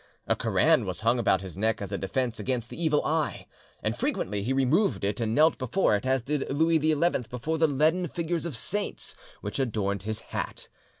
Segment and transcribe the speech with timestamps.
[0.25, 3.45] A Koran was hung about his neck as a defence against the evil eye,
[3.83, 6.95] and frequently he removed it and knelt before it, as did Louis XI
[7.29, 10.69] before the leaden figures of saints which adorned his hat.